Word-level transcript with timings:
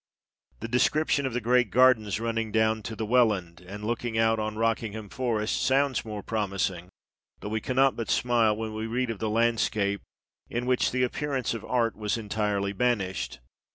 The 0.61 0.67
description 0.67 1.27
of 1.27 1.33
the 1.33 1.39
great 1.39 1.69
gardens 1.69 2.19
running 2.19 2.51
down 2.51 2.81
to 2.81 2.95
the 2.95 3.05
Welland, 3.05 3.59
and 3.61 3.83
looking 3.85 4.17
out 4.17 4.39
on 4.39 4.57
Rockingham 4.57 5.09
Forest, 5.09 5.61
sounds 5.61 6.03
more 6.03 6.23
promising, 6.23 6.89
though 7.41 7.49
we 7.49 7.61
cannot 7.61 7.95
but 7.95 8.09
smile 8.09 8.55
when 8.57 8.73
we 8.73 8.87
read 8.87 9.11
of 9.11 9.19
the 9.19 9.29
landscape" 9.29 10.01
in 10.49 10.65
which 10.65 10.89
the 10.89 11.03
appearance 11.03 11.53
of 11.53 11.63
art 11.63 11.95
was 11.95 12.17
entirely 12.17 12.73
banished." 12.73 13.41